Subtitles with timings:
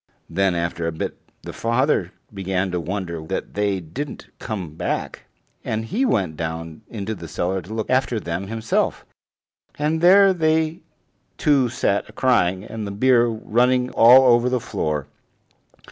[0.27, 5.25] Then after a bit the father began to wonder that they didn't come back,
[5.63, 9.05] and he went down into the cellar to look after them himself,
[9.77, 10.79] and there they
[11.37, 15.05] two sat crying, and the beer running all over the floor.